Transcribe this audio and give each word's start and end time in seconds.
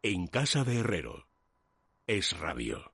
En 0.00 0.28
casa 0.28 0.62
de 0.62 0.78
Herrero. 0.78 1.26
Es 2.06 2.38
rabio. 2.38 2.92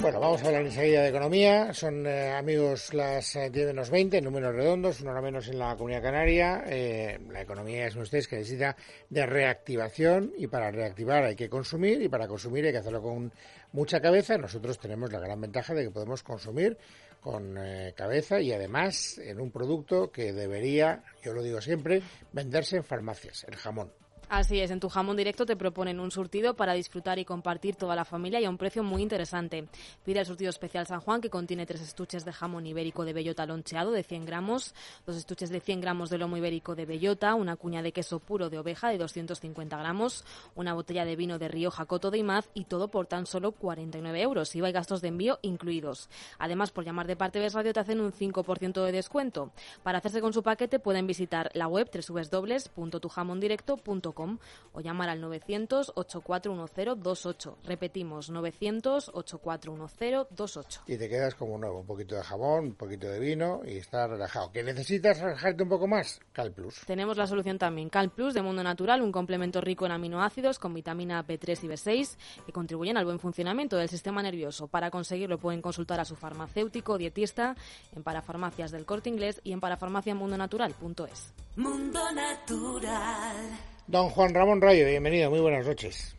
Bueno, 0.00 0.18
vamos 0.18 0.42
a 0.42 0.46
hablar 0.46 0.62
enseguida 0.62 1.02
de 1.02 1.10
economía. 1.10 1.72
Son 1.72 2.04
eh, 2.04 2.32
amigos 2.32 2.92
las 2.92 3.34
10 3.34 3.56
eh, 3.56 3.66
menos 3.66 3.90
20, 3.90 4.20
números 4.20 4.52
redondos, 4.52 5.00
una 5.02 5.12
hora 5.12 5.22
menos 5.22 5.46
en 5.46 5.60
la 5.60 5.76
comunidad 5.76 6.02
canaria. 6.02 6.64
Eh, 6.66 7.20
la 7.30 7.42
economía 7.42 7.86
es 7.86 7.94
ustedes 7.94 8.26
que 8.26 8.38
necesita 8.38 8.74
de 9.08 9.24
reactivación 9.24 10.32
y 10.36 10.48
para 10.48 10.72
reactivar 10.72 11.22
hay 11.22 11.36
que 11.36 11.48
consumir 11.48 12.02
y 12.02 12.08
para 12.08 12.26
consumir 12.26 12.66
hay 12.66 12.72
que 12.72 12.78
hacerlo 12.78 13.02
con 13.02 13.32
mucha 13.70 14.00
cabeza. 14.00 14.36
Nosotros 14.36 14.80
tenemos 14.80 15.12
la 15.12 15.20
gran 15.20 15.40
ventaja 15.40 15.74
de 15.74 15.84
que 15.84 15.90
podemos 15.92 16.24
consumir 16.24 16.76
con 17.22 17.56
cabeza 17.94 18.40
y 18.40 18.52
además 18.52 19.16
en 19.18 19.40
un 19.40 19.50
producto 19.50 20.10
que 20.10 20.32
debería, 20.32 21.04
yo 21.22 21.32
lo 21.32 21.42
digo 21.42 21.60
siempre, 21.60 22.02
venderse 22.32 22.76
en 22.76 22.84
farmacias, 22.84 23.44
el 23.48 23.56
jamón. 23.56 24.01
Así 24.34 24.60
es, 24.60 24.70
en 24.70 24.80
tu 24.80 24.88
jamón 24.88 25.18
directo 25.18 25.44
te 25.44 25.56
proponen 25.56 26.00
un 26.00 26.10
surtido 26.10 26.54
para 26.54 26.72
disfrutar 26.72 27.18
y 27.18 27.24
compartir 27.26 27.76
toda 27.76 27.94
la 27.94 28.06
familia 28.06 28.40
y 28.40 28.46
a 28.46 28.48
un 28.48 28.56
precio 28.56 28.82
muy 28.82 29.02
interesante. 29.02 29.68
Pide 30.06 30.20
el 30.20 30.24
surtido 30.24 30.48
especial 30.48 30.86
San 30.86 31.00
Juan 31.00 31.20
que 31.20 31.28
contiene 31.28 31.66
tres 31.66 31.82
estuches 31.82 32.24
de 32.24 32.32
jamón 32.32 32.66
ibérico 32.66 33.04
de 33.04 33.12
bellota 33.12 33.44
loncheado 33.44 33.90
de 33.90 34.02
100 34.02 34.24
gramos, 34.24 34.74
dos 35.04 35.16
estuches 35.16 35.50
de 35.50 35.60
100 35.60 35.82
gramos 35.82 36.08
de 36.08 36.16
lomo 36.16 36.38
ibérico 36.38 36.74
de 36.74 36.86
bellota, 36.86 37.34
una 37.34 37.56
cuña 37.56 37.82
de 37.82 37.92
queso 37.92 38.20
puro 38.20 38.48
de 38.48 38.58
oveja 38.58 38.88
de 38.88 38.96
250 38.96 39.76
gramos, 39.76 40.24
una 40.54 40.72
botella 40.72 41.04
de 41.04 41.14
vino 41.14 41.38
de 41.38 41.48
Rioja 41.48 41.84
Coto 41.84 42.10
de 42.10 42.16
Imaz 42.16 42.48
y 42.54 42.64
todo 42.64 42.88
por 42.88 43.06
tan 43.06 43.26
solo 43.26 43.52
49 43.52 44.22
euros, 44.22 44.56
IVA 44.56 44.70
y 44.70 44.72
gastos 44.72 45.02
de 45.02 45.08
envío 45.08 45.40
incluidos. 45.42 46.08
Además, 46.38 46.70
por 46.70 46.86
llamar 46.86 47.06
de 47.06 47.16
parte 47.16 47.38
de 47.38 47.50
Radio 47.50 47.74
te 47.74 47.80
hacen 47.80 48.00
un 48.00 48.14
5% 48.14 48.82
de 48.82 48.92
descuento. 48.92 49.52
Para 49.82 49.98
hacerse 49.98 50.22
con 50.22 50.32
su 50.32 50.42
paquete 50.42 50.78
pueden 50.78 51.06
visitar 51.06 51.50
la 51.52 51.66
web 51.66 51.90
www.tujamondirecto.com 51.92 54.21
o 54.72 54.80
llamar 54.80 55.08
al 55.08 55.20
900-841028. 55.22 57.56
Repetimos, 57.64 58.32
900-841028. 58.32 60.82
Y 60.86 60.96
te 60.96 61.08
quedas 61.08 61.34
como 61.34 61.58
nuevo, 61.58 61.80
un 61.80 61.86
poquito 61.86 62.14
de 62.14 62.22
jabón, 62.22 62.66
un 62.66 62.74
poquito 62.74 63.08
de 63.08 63.18
vino 63.18 63.62
y 63.64 63.78
estás 63.78 64.08
relajado. 64.08 64.52
¿Que 64.52 64.62
necesitas 64.62 65.20
relajarte 65.20 65.62
un 65.62 65.68
poco 65.68 65.86
más? 65.86 66.20
Cal 66.32 66.52
Plus. 66.52 66.80
Tenemos 66.86 67.16
la 67.16 67.26
solución 67.26 67.58
también. 67.58 67.90
Cal 67.90 68.10
Plus 68.10 68.34
de 68.34 68.42
Mundo 68.42 68.62
Natural, 68.62 69.02
un 69.02 69.12
complemento 69.12 69.60
rico 69.60 69.86
en 69.86 69.92
aminoácidos 69.92 70.58
con 70.58 70.74
vitamina 70.74 71.24
B3 71.24 71.64
y 71.64 71.68
B6 71.68 72.16
que 72.46 72.52
contribuyen 72.52 72.96
al 72.96 73.04
buen 73.04 73.18
funcionamiento 73.18 73.76
del 73.76 73.88
sistema 73.88 74.22
nervioso. 74.22 74.68
Para 74.68 74.90
conseguirlo 74.90 75.38
pueden 75.38 75.62
consultar 75.62 76.00
a 76.00 76.04
su 76.04 76.16
farmacéutico 76.16 76.94
o 76.94 76.98
dietista 76.98 77.54
en 77.94 78.02
parafarmacias 78.02 78.70
del 78.70 78.86
corte 78.86 79.10
inglés 79.10 79.40
y 79.44 79.52
en 79.52 79.60
parafarmaciamundonatural.es. 79.60 81.34
Mundo 81.56 82.00
Natural. 82.12 83.71
Don 83.92 84.08
Juan 84.08 84.32
Ramón 84.32 84.62
Rayo, 84.62 84.86
bienvenido, 84.86 85.28
muy 85.28 85.40
buenas 85.40 85.66
noches. 85.66 86.16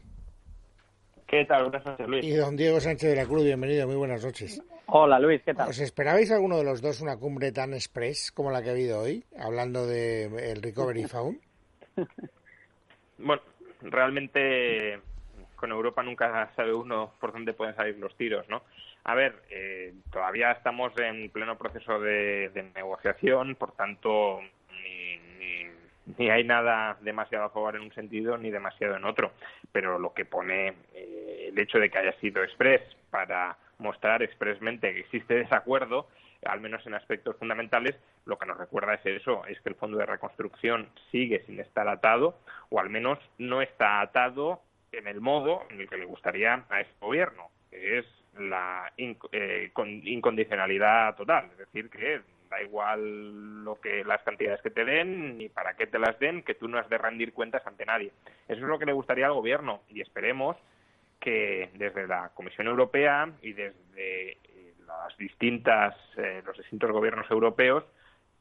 ¿Qué 1.26 1.44
tal? 1.46 1.64
Buenas 1.64 1.84
noches, 1.84 2.08
Luis. 2.08 2.24
Y 2.24 2.36
don 2.36 2.56
Diego 2.56 2.80
Sánchez 2.80 3.10
de 3.10 3.16
la 3.16 3.26
Cruz, 3.26 3.44
bienvenido, 3.44 3.88
muy 3.88 3.96
buenas 3.96 4.24
noches. 4.24 4.62
Hola, 4.86 5.18
Luis, 5.18 5.42
¿qué 5.42 5.56
tal? 5.56 5.70
¿Os 5.70 5.80
esperabais 5.80 6.30
alguno 6.30 6.56
de 6.60 6.66
los 6.66 6.84
dos 6.84 7.02
una 7.02 7.18
cumbre 7.18 7.52
tan 7.52 7.74
express 7.74 8.32
como 8.32 8.52
la 8.52 8.62
que 8.62 8.70
ha 8.70 8.74
habido 8.74 9.00
hoy, 9.00 9.26
hablando 9.40 9.88
del 9.88 10.38
el 10.38 10.62
Recovery 10.62 11.04
Fund? 11.08 11.40
bueno, 13.18 13.42
realmente 13.82 15.00
con 15.56 15.72
Europa 15.72 16.04
nunca 16.04 16.52
sabe 16.56 16.76
uno 16.76 17.14
por 17.20 17.34
dónde 17.34 17.54
pueden 17.54 17.76
salir 17.76 17.98
los 17.98 18.16
tiros, 18.16 18.48
¿no? 18.50 18.62
A 19.06 19.16
ver, 19.16 19.34
eh, 19.50 19.96
todavía 20.12 20.52
estamos 20.52 20.94
en 21.00 21.32
pleno 21.32 21.58
proceso 21.58 22.00
de, 22.00 22.50
de 22.50 22.72
negociación, 22.76 23.56
por 23.56 23.72
tanto, 23.72 24.42
ni 26.18 26.30
hay 26.30 26.44
nada 26.44 26.98
demasiado 27.02 27.46
a 27.46 27.50
favor 27.50 27.76
en 27.76 27.84
un 27.84 27.94
sentido 27.94 28.38
ni 28.38 28.52
demasiado 28.52 28.96
en 28.96 29.06
otro. 29.06 29.32
Pero 29.72 30.00
lo 30.00 30.14
que 30.14 30.26
pone 30.26 30.74
eh, 30.94 31.50
el 31.50 31.60
hecho 31.60 31.80
de 31.80 31.90
que 31.90 31.98
haya 31.98 32.14
sido 32.20 32.44
express 32.44 32.82
para 33.10 33.58
mostrar 33.80 34.24
expresamente 34.24 34.94
que 34.94 35.02
existe 35.02 35.36
desacuerdo, 35.36 36.08
al 36.46 36.62
menos 36.62 36.86
en 36.86 36.94
aspectos 36.94 37.38
fundamentales, 37.38 37.96
lo 38.26 38.38
que 38.38 38.46
nos 38.46 38.58
recuerda 38.58 38.96
es 38.96 39.06
eso, 39.06 39.46
es 39.46 39.60
que 39.62 39.70
el 39.70 39.76
Fondo 39.76 39.98
de 39.98 40.06
Reconstrucción 40.06 40.90
sigue 41.12 41.44
sin 41.46 41.60
estar 41.60 41.88
atado, 41.88 42.38
o 42.70 42.80
al 42.80 42.90
menos 42.90 43.20
no 43.38 43.62
está 43.62 44.02
atado 44.02 44.62
en 44.92 45.08
el 45.08 45.22
modo 45.22 45.64
en 45.70 45.82
el 45.82 45.90
que 45.90 45.98
le 45.98 46.06
gustaría 46.06 46.66
a 46.70 46.82
este 46.82 46.94
gobierno, 47.00 47.50
que 47.70 48.00
es 48.00 48.06
la 48.38 48.92
eh, 48.98 49.72
incondicionalidad 50.06 51.16
total, 51.16 51.50
es 51.52 51.58
decir, 51.58 51.90
que 51.90 52.22
da 52.54 52.62
igual 52.62 53.64
lo 53.64 53.80
que 53.82 54.04
las 54.04 54.22
cantidades 54.22 54.62
que 54.62 54.70
te 54.70 54.86
den 54.86 55.38
ni 55.38 55.50
para 55.50 55.76
qué 55.76 55.88
te 55.88 56.00
las 56.00 56.18
den, 56.20 56.44
que 56.44 56.56
tú 56.56 56.68
no 56.68 56.78
has 56.78 56.90
de 56.90 56.98
rendir 56.98 57.34
cuentas 57.34 57.66
ante 57.66 57.86
nadie. 57.86 58.12
Eso 58.48 58.62
es 58.62 58.68
lo 58.68 58.80
que 58.80 58.86
le 58.86 58.94
gustaría 58.94 59.26
al 59.26 59.34
gobierno 59.34 59.82
y 59.90 60.02
esperemos 60.02 60.58
que 61.20 61.70
desde 61.76 62.08
la 62.08 62.30
Comisión 62.34 62.68
Europea 62.68 63.32
y 63.42 63.54
desde 63.54 64.32
eh, 64.32 64.74
las 64.86 65.18
distintas 65.18 65.96
eh, 66.18 66.42
los 66.46 66.58
distintos 66.58 66.92
gobiernos 66.92 67.30
europeos 67.32 67.86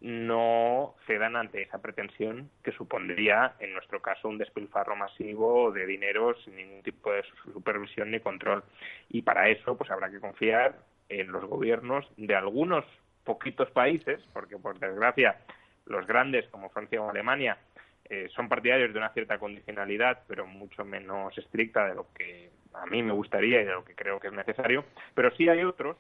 no 0.00 0.97
cedan 1.06 1.37
ante 1.37 1.62
esa 1.62 1.81
pretensión 1.81 2.50
que 2.65 2.73
supondría, 2.73 3.55
en 3.61 3.73
nuestro 3.73 4.03
caso, 4.03 4.29
un 4.29 4.37
despilfarro 4.37 4.97
masivo 4.97 5.71
de 5.71 5.87
dinero 5.87 6.34
sin 6.44 6.56
ningún 6.56 6.83
tipo 6.83 7.12
de 7.12 7.23
supervisión 7.53 8.11
ni 8.11 8.19
control. 8.19 8.65
Y 9.11 9.23
para 9.23 9.49
eso, 9.49 9.77
pues 9.77 9.89
habrá 9.93 10.11
que 10.11 10.19
confiar 10.19 10.75
en 11.09 11.31
los 11.31 11.44
gobiernos 11.44 12.05
de 12.17 12.34
algunos 12.34 12.84
poquitos 13.25 13.71
países, 13.71 14.21
porque 14.33 14.56
por 14.56 14.78
desgracia 14.78 15.37
los 15.87 16.06
grandes 16.06 16.49
como 16.49 16.71
Francia 16.71 17.03
o 17.03 17.10
Alemania 17.10 17.59
eh, 18.05 18.28
son 18.34 18.49
partidarios 18.49 18.93
de 18.93 18.99
una 18.99 19.12
cierta 19.12 19.38
condicionalidad, 19.38 20.22
pero 20.27 20.47
mucho 20.47 20.84
menos 20.84 21.37
estricta 21.38 21.87
de 21.87 21.94
lo 21.94 22.06
que 22.12 22.50
a 22.75 22.87
mí 22.87 23.03
me 23.03 23.12
gustaría 23.12 23.62
y 23.62 23.65
de 23.65 23.72
lo 23.72 23.84
que 23.84 23.94
creo 23.94 24.21
que 24.21 24.28
es 24.28 24.32
necesario. 24.32 24.84
Pero 25.15 25.31
sí 25.37 25.49
hay 25.49 25.62
otros, 25.62 25.97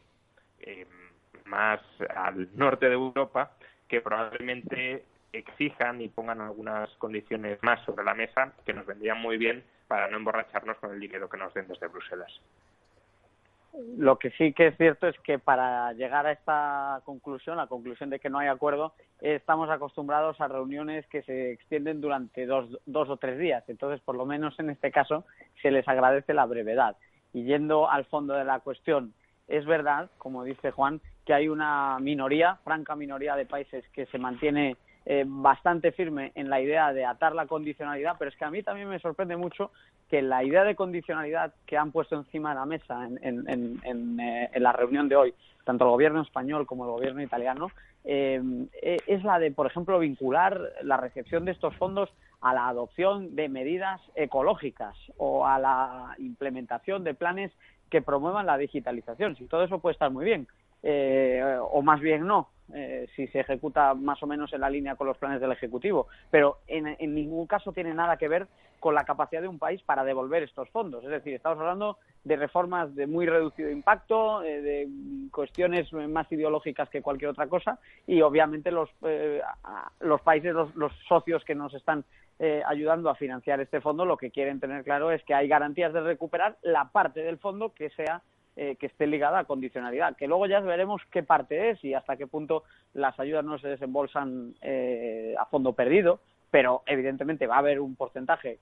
eh, 0.60 0.86
más 1.46 1.80
al 2.14 2.48
norte 2.56 2.86
de 2.88 2.94
Europa, 2.94 3.52
que 3.88 4.00
probablemente 4.00 5.04
exijan 5.32 6.00
y 6.00 6.08
pongan 6.08 6.40
algunas 6.40 6.90
condiciones 6.96 7.58
más 7.62 7.82
sobre 7.84 8.04
la 8.04 8.14
mesa 8.14 8.52
que 8.64 8.74
nos 8.74 8.86
vendrían 8.86 9.20
muy 9.20 9.38
bien 9.38 9.64
para 9.88 10.08
no 10.08 10.16
emborracharnos 10.16 10.76
con 10.78 10.92
el 10.92 11.00
dinero 11.00 11.28
que 11.28 11.38
nos 11.38 11.54
den 11.54 11.68
desde 11.68 11.88
Bruselas. 11.88 12.30
Lo 13.96 14.18
que 14.18 14.30
sí 14.32 14.52
que 14.52 14.66
es 14.66 14.76
cierto 14.76 15.08
es 15.08 15.18
que 15.20 15.38
para 15.38 15.94
llegar 15.94 16.26
a 16.26 16.32
esta 16.32 17.00
conclusión, 17.04 17.56
la 17.56 17.68
conclusión 17.68 18.10
de 18.10 18.18
que 18.18 18.28
no 18.28 18.38
hay 18.38 18.48
acuerdo, 18.48 18.92
estamos 19.20 19.70
acostumbrados 19.70 20.38
a 20.42 20.48
reuniones 20.48 21.06
que 21.06 21.22
se 21.22 21.52
extienden 21.52 22.02
durante 22.02 22.44
dos, 22.44 22.68
dos 22.84 23.08
o 23.08 23.16
tres 23.16 23.38
días. 23.38 23.64
Entonces, 23.68 24.00
por 24.02 24.14
lo 24.14 24.26
menos 24.26 24.58
en 24.58 24.68
este 24.68 24.90
caso, 24.90 25.24
se 25.62 25.70
les 25.70 25.88
agradece 25.88 26.34
la 26.34 26.44
brevedad. 26.44 26.96
Y 27.32 27.44
yendo 27.44 27.90
al 27.90 28.04
fondo 28.04 28.34
de 28.34 28.44
la 28.44 28.60
cuestión, 28.60 29.14
es 29.48 29.64
verdad, 29.64 30.10
como 30.18 30.44
dice 30.44 30.70
Juan, 30.70 31.00
que 31.24 31.32
hay 31.32 31.48
una 31.48 31.98
minoría, 31.98 32.56
franca 32.64 32.94
minoría 32.94 33.36
de 33.36 33.46
países 33.46 33.88
que 33.94 34.04
se 34.06 34.18
mantiene 34.18 34.76
eh, 35.04 35.24
bastante 35.26 35.90
firme 35.90 36.30
en 36.36 36.48
la 36.48 36.60
idea 36.60 36.92
de 36.92 37.04
atar 37.04 37.34
la 37.34 37.46
condicionalidad, 37.46 38.14
pero 38.18 38.30
es 38.30 38.36
que 38.36 38.44
a 38.44 38.50
mí 38.50 38.62
también 38.62 38.88
me 38.88 39.00
sorprende 39.00 39.36
mucho 39.36 39.72
que 40.08 40.22
la 40.22 40.44
idea 40.44 40.62
de 40.62 40.76
condicionalidad 40.76 41.54
que 41.66 41.76
han 41.76 41.90
puesto 41.90 42.14
encima 42.14 42.50
de 42.50 42.54
la 42.54 42.66
mesa 42.66 43.04
en, 43.04 43.48
en, 43.48 44.20
eh, 44.20 44.50
la 44.60 44.72
reunión 44.72 45.08
de 45.08 45.16
hoy, 45.16 45.34
tanto 45.64 45.84
el 45.84 45.90
gobierno 45.90 46.22
español 46.22 46.66
como 46.66 46.84
el 46.84 46.92
gobierno 46.92 47.20
italiano, 47.20 47.68
eh, 48.04 48.40
es 48.80 49.24
la 49.24 49.40
de, 49.40 49.50
por 49.50 49.66
ejemplo, 49.66 49.98
vincular 49.98 50.60
la 50.82 50.98
recepción 50.98 51.44
de 51.46 51.52
estos 51.52 51.74
fondos 51.76 52.10
a 52.40 52.54
la 52.54 52.68
adopción 52.68 53.34
de 53.34 53.48
medidas 53.48 54.00
ecológicas 54.14 54.94
o 55.16 55.46
a 55.46 55.58
la 55.58 56.14
implementación 56.18 57.02
de 57.02 57.14
planes 57.14 57.52
que 57.90 58.02
promuevan 58.02 58.46
la 58.46 58.58
digitalización. 58.58 59.36
Si 59.36 59.46
todo 59.46 59.64
eso 59.64 59.80
puede 59.80 59.94
estar 59.94 60.10
muy 60.10 60.24
bien, 60.24 60.46
o 61.70 61.82
más 61.82 62.00
bien 62.00 62.26
no, 62.26 62.48
eh, 63.02 63.08
si 63.16 63.26
se 63.28 63.40
ejecuta 63.40 63.94
más 63.94 64.22
o 64.22 64.26
menos 64.26 64.52
en 64.52 64.60
la 64.60 64.70
línea 64.70 64.96
con 64.96 65.06
los 65.06 65.18
planes 65.18 65.40
del 65.40 65.52
Ejecutivo, 65.52 66.06
pero 66.30 66.58
en, 66.66 66.96
ningún 67.14 67.46
caso 67.46 67.72
tiene 67.72 67.94
nada 67.94 68.16
que 68.16 68.28
ver 68.28 68.46
con 68.80 68.94
la 68.94 69.04
capacidad 69.04 69.42
de 69.42 69.48
un 69.48 69.58
país 69.58 69.80
para 69.82 70.04
devolver 70.04 70.42
estos 70.42 70.68
fondos. 70.70 71.04
Es 71.04 71.10
decir, 71.10 71.34
estamos 71.34 71.58
hablando 71.58 71.98
de 72.24 72.36
reformas 72.36 72.94
de 72.94 73.06
muy 73.06 73.26
reducido 73.26 73.70
impacto, 73.70 74.42
eh, 74.42 74.60
de 74.60 74.88
cuestiones 75.30 75.92
más 75.92 76.30
ideológicas 76.32 76.88
que 76.88 77.02
cualquier 77.02 77.30
otra 77.30 77.46
cosa 77.46 77.78
y 78.06 78.22
obviamente 78.22 78.70
los, 78.70 78.90
eh, 79.02 79.40
los 80.00 80.20
países, 80.22 80.52
los, 80.52 80.74
los, 80.74 80.92
socios 81.08 81.44
que 81.44 81.54
nos 81.54 81.74
están 81.74 82.04
ayudando 82.66 83.08
a 83.08 83.14
financiar 83.14 83.60
este 83.60 83.80
fondo 83.80 84.04
lo 84.04 84.16
que 84.16 84.32
quieren 84.32 84.58
tener 84.58 84.82
claro 84.82 85.12
es 85.12 85.22
que 85.22 85.32
hay 85.32 85.46
garantías 85.46 85.92
de 85.92 86.00
recuperar 86.00 86.56
la 86.62 86.86
parte 86.86 87.20
del 87.20 87.38
fondo 87.38 87.72
que 87.72 87.90
sea 87.90 88.20
eh, 88.56 88.76
que 88.76 88.86
esté 88.86 89.06
ligada 89.06 89.38
a 89.38 89.44
condicionalidad, 89.44 90.14
que 90.16 90.28
luego 90.28 90.46
ya 90.46 90.60
veremos 90.60 91.00
qué 91.10 91.22
parte 91.22 91.70
es 91.70 91.82
y 91.84 91.94
hasta 91.94 92.16
qué 92.16 92.26
punto 92.26 92.64
las 92.92 93.18
ayudas 93.18 93.44
no 93.44 93.58
se 93.58 93.68
desembolsan 93.68 94.54
eh, 94.60 95.34
a 95.38 95.46
fondo 95.46 95.72
perdido, 95.72 96.20
pero 96.50 96.82
evidentemente 96.86 97.46
va 97.46 97.56
a 97.56 97.60
haber 97.60 97.80
un 97.80 97.96
porcentaje 97.96 98.58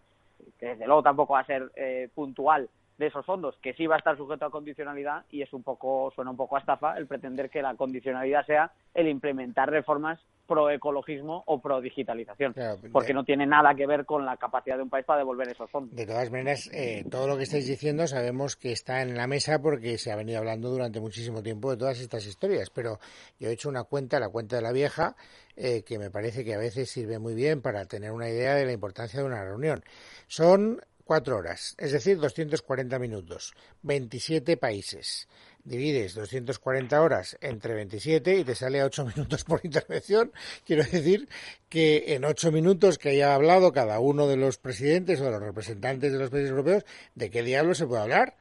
que 0.59 0.67
desde 0.67 0.87
luego 0.87 1.03
tampoco 1.03 1.35
va 1.35 1.41
a 1.41 1.47
ser 1.47 1.71
eh, 1.75 2.09
puntual 2.15 2.69
de 2.99 3.07
esos 3.07 3.25
fondos, 3.25 3.57
que 3.63 3.73
sí 3.73 3.87
va 3.87 3.97
a 3.97 3.99
estar 3.99 4.17
sujeto 4.17 4.45
a 4.45 4.51
condicionalidad 4.51 5.25
y 5.31 5.43
es 5.43 5.53
un 5.53 5.63
poco, 5.63 6.13
suena 6.15 6.31
un 6.31 6.37
poco 6.37 6.57
a 6.57 6.61
estafa 6.61 6.97
el 6.99 7.07
pretender 7.07 7.49
que 7.49 7.63
la 7.63 7.75
condicionalidad 7.75 8.45
sea 8.47 8.71
el 8.95 9.09
implementar 9.09 9.71
reformas 9.71 10.21
pro 10.51 10.69
ecologismo 10.69 11.45
o 11.47 11.61
pro 11.61 11.81
digitalización, 11.81 12.53
porque 12.91 13.15
no 13.15 13.23
tiene 13.23 13.47
nada 13.47 13.73
que 13.77 13.87
ver 13.87 14.05
con 14.05 14.27
la 14.27 14.37
capacidad 14.37 14.77
de 14.77 14.83
un 14.83 14.91
país 14.91 15.07
para 15.07 15.21
devolver 15.21 15.49
esos 15.49 15.71
fondos. 15.71 15.95
De 15.95 16.05
todas 16.05 16.29
maneras, 16.33 16.69
eh, 16.73 17.05
todo 17.09 17.29
lo 17.29 17.37
que 17.37 17.45
estáis 17.45 17.69
diciendo 17.69 18.09
sabemos 18.09 18.57
que 18.57 18.73
está 18.73 19.01
en 19.01 19.17
la 19.17 19.29
mesa 19.29 19.63
porque 19.63 19.97
se 19.97 20.11
ha 20.11 20.17
venido 20.17 20.39
hablando 20.39 20.69
durante 20.69 20.99
muchísimo 20.99 21.41
tiempo 21.41 21.71
de 21.71 21.77
todas 21.77 22.01
estas 22.01 22.27
historias, 22.27 22.69
pero 22.71 22.99
yo 23.39 23.49
he 23.49 23.53
hecho 23.53 23.69
una 23.69 23.85
cuenta, 23.85 24.19
la 24.19 24.29
cuenta 24.29 24.57
de 24.57 24.63
la 24.63 24.73
vieja, 24.73 25.15
eh, 25.55 25.85
que 25.85 26.01
me 26.01 26.11
parece 26.11 26.45
que 26.45 26.55
a 26.55 26.59
veces 26.59 26.91
sirve 26.91 27.21
muy 27.21 27.35
bien 27.35 27.63
para 27.63 27.85
tener 27.85 28.11
una 28.11 28.29
idea 28.29 28.57
de 28.57 28.67
la 28.67 28.73
importancia 28.73 29.21
de 29.21 29.27
una 29.27 29.45
reunión. 29.45 29.85
Son 30.27 30.81
cuatro 31.05 31.37
horas, 31.37 31.77
es 31.79 31.93
decir, 31.93 32.19
240 32.19 32.99
minutos, 32.99 33.55
27 33.83 34.57
países 34.57 35.29
divides 35.65 36.15
240 36.15 37.01
horas 37.01 37.39
entre 37.41 37.75
27 37.75 38.37
y 38.37 38.45
te 38.45 38.55
sale 38.55 38.81
a 38.81 38.87
8 38.87 39.05
minutos 39.17 39.45
por 39.45 39.61
intervención. 39.65 40.33
Quiero 40.67 40.83
decir 40.83 41.29
que 41.69 42.15
en 42.15 42.25
8 42.25 42.53
minutos 42.53 42.99
que 42.99 43.11
haya 43.11 43.35
hablado 43.35 43.73
cada 43.73 44.01
uno 44.01 44.27
de 44.27 44.37
los 44.37 44.59
presidentes 44.59 45.21
o 45.21 45.25
de 45.25 45.31
los 45.33 45.43
representantes 45.43 46.13
de 46.13 46.19
los 46.19 46.31
países 46.31 46.51
europeos, 46.51 46.85
¿de 47.15 47.31
qué 47.31 47.43
diablo 47.43 47.75
se 47.75 47.87
puede 47.87 48.03
hablar? 48.03 48.35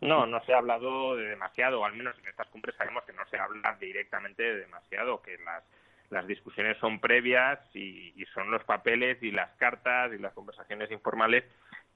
No, 0.00 0.26
no 0.26 0.40
se 0.44 0.52
ha 0.52 0.58
hablado 0.58 1.16
de 1.16 1.28
demasiado, 1.28 1.84
al 1.84 1.94
menos 1.94 2.16
en 2.20 2.28
estas 2.28 2.46
cumbres 2.48 2.76
sabemos 2.76 3.04
que 3.04 3.12
no 3.12 3.26
se 3.26 3.36
habla 3.36 3.76
directamente 3.80 4.42
de 4.42 4.60
demasiado, 4.60 5.20
que 5.22 5.36
las, 5.38 5.64
las 6.10 6.26
discusiones 6.26 6.76
son 6.78 7.00
previas 7.00 7.58
y, 7.74 8.14
son 8.34 8.50
los 8.50 8.62
papeles 8.64 9.20
y 9.22 9.32
las 9.32 9.50
cartas 9.56 10.12
y 10.12 10.18
las 10.18 10.32
conversaciones 10.34 10.90
informales 10.92 11.44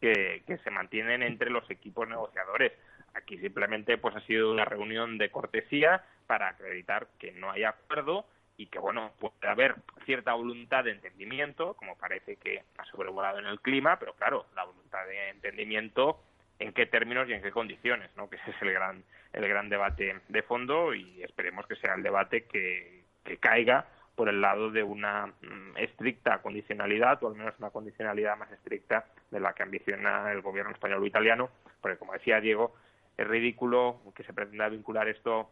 que, 0.00 0.43
que 0.47 0.59
se 0.59 0.70
mantienen 0.70 1.23
entre 1.23 1.50
los 1.50 1.70
equipos 1.70 2.09
negociadores 2.09 2.73
Aquí 3.14 3.38
simplemente 3.38 3.99
pues 3.99 4.17
ha 4.17 4.20
sido 4.23 4.50
una 4.50 4.64
reunión 4.64 5.19
de 5.19 5.31
cortesía 5.31 6.05
para 6.26 6.49
acreditar 6.49 7.09
que 7.19 7.32
no 7.32 7.50
hay 7.50 7.64
acuerdo 7.64 8.26
y 8.56 8.67
que 8.67 8.79
bueno 8.79 9.12
puede 9.19 9.49
haber 9.49 9.76
cierta 10.05 10.35
voluntad 10.35 10.85
de 10.85 10.93
entendimiento, 10.93 11.75
como 11.75 11.97
parece 11.97 12.37
que 12.37 12.62
ha 12.79 12.85
sobrevolado 12.87 13.38
en 13.38 13.47
el 13.47 13.61
clima, 13.61 13.99
pero 13.99 14.14
claro, 14.14 14.47
la 14.55 14.64
voluntad 14.64 15.06
de 15.06 15.31
entendimiento 15.31 16.20
en 16.59 16.73
qué 16.73 16.87
términos 16.87 17.29
y 17.29 17.32
en 17.32 17.43
qué 17.43 17.50
condiciones, 17.50 18.11
¿no? 18.17 18.31
Que 18.31 18.37
ese 18.37 18.50
es 18.50 18.62
el 18.62 18.73
gran 18.73 19.05
el 19.32 19.49
gran 19.49 19.69
debate 19.69 20.20
de 20.29 20.43
fondo 20.43 20.94
y 20.94 21.23
esperemos 21.23 21.67
que 21.67 21.76
sea 21.76 21.94
el 21.94 22.03
debate 22.03 22.44
que, 22.44 23.05
que 23.25 23.38
caiga 23.38 23.87
por 24.14 24.29
el 24.29 24.41
lado 24.41 24.70
de 24.70 24.82
una 24.82 25.26
mm, 25.26 25.76
estricta 25.76 26.43
condicionalidad, 26.43 27.23
o 27.23 27.29
al 27.29 27.35
menos 27.35 27.55
una 27.59 27.70
condicionalidad 27.70 28.37
más 28.37 28.53
estricta 28.53 29.06
de 29.31 29.41
la 29.41 29.55
que 29.55 29.62
ambiciona 29.62 30.31
el 30.32 30.43
gobierno 30.43 30.73
español 30.73 31.03
o 31.03 31.06
italiano, 31.06 31.50
porque 31.81 31.97
como 31.97 32.12
decía 32.12 32.41
Diego, 32.41 32.75
es 33.22 33.28
ridículo 33.28 34.00
que 34.14 34.24
se 34.24 34.32
pretenda 34.32 34.69
vincular 34.69 35.08
esto 35.08 35.48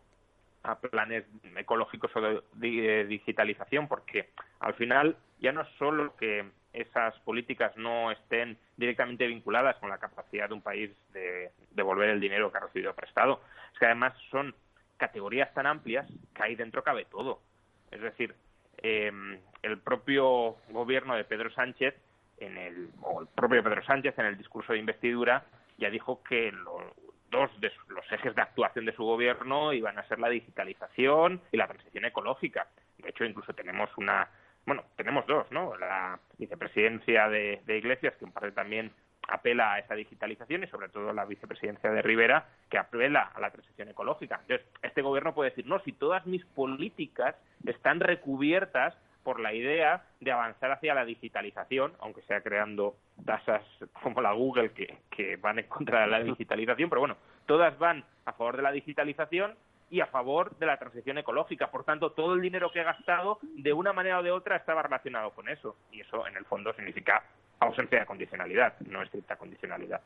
a 0.62 0.78
planes 0.78 1.24
ecológicos 1.56 2.10
o 2.16 2.42
de, 2.52 3.06
digitalización, 3.06 3.88
porque 3.88 4.30
al 4.58 4.74
final 4.74 5.16
ya 5.38 5.52
no 5.52 5.62
es 5.62 5.68
solo 5.78 6.14
que 6.16 6.44
esas 6.72 7.18
políticas 7.20 7.76
no 7.76 8.10
estén 8.10 8.58
directamente 8.76 9.26
vinculadas 9.26 9.76
con 9.76 9.88
la 9.88 9.98
capacidad 9.98 10.48
de 10.48 10.54
un 10.54 10.62
país 10.62 10.90
de 11.12 11.50
devolver 11.70 12.10
el 12.10 12.20
dinero 12.20 12.50
que 12.50 12.58
ha 12.58 12.62
recibido 12.62 12.94
prestado, 12.94 13.40
es 13.72 13.78
que 13.78 13.86
además 13.86 14.14
son 14.30 14.54
categorías 14.98 15.52
tan 15.54 15.66
amplias 15.66 16.06
que 16.34 16.42
ahí 16.42 16.56
dentro 16.56 16.82
cabe 16.82 17.06
todo. 17.06 17.40
Es 17.90 18.02
decir, 18.02 18.34
em, 18.78 19.38
el 19.62 19.78
propio 19.78 20.56
gobierno 20.68 21.14
de 21.16 21.24
Pedro 21.24 21.50
Sánchez, 21.52 21.94
en 22.38 22.56
el, 22.58 22.90
o 23.00 23.22
el 23.22 23.28
propio 23.28 23.62
Pedro 23.62 23.82
Sánchez 23.84 24.18
en 24.18 24.26
el 24.26 24.36
discurso 24.36 24.72
de 24.72 24.78
investidura, 24.78 25.44
ya 25.78 25.90
dijo 25.90 26.22
que 26.22 26.52
lo, 26.52 26.94
dos 27.30 27.50
de 27.60 27.72
los 27.88 28.10
ejes 28.12 28.34
de 28.34 28.42
actuación 28.42 28.84
de 28.84 28.92
su 28.92 29.04
gobierno 29.04 29.72
iban 29.72 29.98
a 29.98 30.06
ser 30.08 30.18
la 30.18 30.28
digitalización 30.28 31.40
y 31.52 31.56
la 31.56 31.68
transición 31.68 32.04
ecológica. 32.04 32.66
De 32.98 33.10
hecho, 33.10 33.24
incluso 33.24 33.52
tenemos 33.54 33.90
una, 33.96 34.28
bueno, 34.66 34.84
tenemos 34.96 35.26
dos, 35.26 35.50
¿no? 35.50 35.76
La 35.76 36.18
vicepresidencia 36.38 37.28
de, 37.28 37.62
Iglesias, 37.66 38.14
que 38.18 38.24
en 38.24 38.32
parte 38.32 38.52
también 38.52 38.92
apela 39.28 39.74
a 39.74 39.78
esa 39.78 39.94
digitalización 39.94 40.64
y 40.64 40.66
sobre 40.66 40.88
todo 40.88 41.12
la 41.12 41.24
vicepresidencia 41.24 41.90
de 41.90 42.02
Rivera, 42.02 42.48
que 42.68 42.78
apela 42.78 43.30
a 43.34 43.40
la 43.40 43.50
transición 43.50 43.88
ecológica. 43.88 44.40
Entonces, 44.42 44.66
este 44.82 45.02
gobierno 45.02 45.34
puede 45.34 45.50
decir, 45.50 45.66
no, 45.66 45.78
si 45.80 45.92
todas 45.92 46.26
mis 46.26 46.44
políticas 46.46 47.36
están 47.64 48.00
recubiertas 48.00 48.96
por 49.22 49.40
la 49.40 49.52
idea 49.52 50.04
de 50.20 50.32
avanzar 50.32 50.72
hacia 50.72 50.94
la 50.94 51.04
digitalización, 51.04 51.92
aunque 52.00 52.22
sea 52.22 52.40
creando 52.40 52.96
tasas 53.24 53.62
como 54.02 54.20
la 54.20 54.32
Google 54.32 54.72
que, 54.72 54.98
que 55.10 55.36
van 55.36 55.58
en 55.58 55.66
contra 55.66 56.02
de 56.02 56.06
la 56.08 56.22
digitalización, 56.22 56.88
pero 56.88 57.00
bueno, 57.00 57.16
todas 57.46 57.78
van 57.78 58.04
a 58.24 58.32
favor 58.32 58.56
de 58.56 58.62
la 58.62 58.72
digitalización 58.72 59.54
y 59.90 60.00
a 60.00 60.06
favor 60.06 60.56
de 60.58 60.66
la 60.66 60.78
transición 60.78 61.18
ecológica. 61.18 61.70
Por 61.70 61.84
tanto, 61.84 62.12
todo 62.12 62.34
el 62.34 62.40
dinero 62.40 62.70
que 62.70 62.80
he 62.80 62.84
gastado, 62.84 63.38
de 63.42 63.72
una 63.72 63.92
manera 63.92 64.20
o 64.20 64.22
de 64.22 64.30
otra, 64.30 64.56
estaba 64.56 64.82
relacionado 64.82 65.30
con 65.30 65.48
eso. 65.48 65.76
Y 65.90 66.00
eso, 66.00 66.26
en 66.28 66.36
el 66.36 66.44
fondo, 66.44 66.72
significa 66.74 67.24
ausencia 67.58 67.98
de 67.98 68.06
condicionalidad, 68.06 68.78
no 68.80 69.02
estricta 69.02 69.36
condicionalidad 69.36 70.00